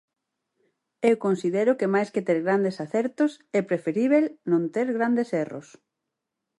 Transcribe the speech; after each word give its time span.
Eu 1.09 1.15
considero 1.25 1.71
que 1.79 1.91
máis 1.93 2.09
que 2.13 2.25
ter 2.27 2.37
grandes 2.45 2.75
acertos, 2.85 3.31
é 3.59 3.61
preferíbel 3.69 4.25
non 4.51 4.63
ter 4.75 4.87
grandes 4.97 5.29
erros. 5.43 5.67